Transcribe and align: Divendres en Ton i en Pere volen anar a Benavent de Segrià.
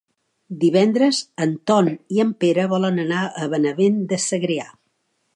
Divendres 0.61 1.17
en 1.45 1.51
Ton 1.71 1.89
i 2.17 2.23
en 2.23 2.31
Pere 2.43 2.65
volen 2.71 2.97
anar 3.03 3.21
a 3.41 3.49
Benavent 3.51 4.01
de 4.15 4.19
Segrià. 4.25 4.67